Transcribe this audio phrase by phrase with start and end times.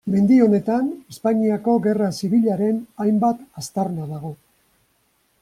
[0.11, 4.35] Mendi honetan Espainiako Gerra Zibilaren hainbat aztarna dago.